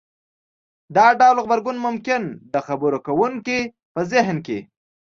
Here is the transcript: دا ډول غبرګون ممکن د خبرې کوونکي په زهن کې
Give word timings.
دا 0.95 1.07
ډول 1.19 1.37
غبرګون 1.43 1.77
ممکن 1.85 2.21
د 2.53 2.55
خبرې 2.67 2.99
کوونکي 3.07 3.59
په 3.93 4.01
زهن 4.11 4.37
کې 4.45 4.59